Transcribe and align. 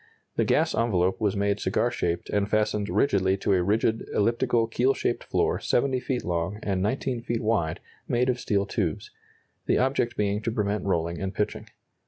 The 0.35 0.45
gas 0.45 0.73
envelope 0.73 1.21
was 1.21 1.35
made 1.35 1.59
cigar 1.59 1.91
shaped 1.91 2.27
and 2.31 2.49
fastened 2.49 2.89
rigidly 2.89 3.37
to 3.37 3.53
a 3.53 3.61
rigid 3.61 4.03
elliptical 4.15 4.65
keel 4.65 4.95
shaped 4.95 5.23
floor 5.23 5.59
70 5.59 5.99
feet 5.99 6.25
long 6.25 6.57
and 6.63 6.81
19 6.81 7.21
feet 7.21 7.43
wide, 7.43 7.79
made 8.07 8.27
of 8.27 8.39
steel 8.39 8.65
tubes 8.65 9.11
the 9.67 9.77
object 9.77 10.17
being 10.17 10.41
to 10.41 10.49
prevent 10.51 10.85
rolling 10.85 11.21
and 11.21 11.35
pitching. 11.35 11.67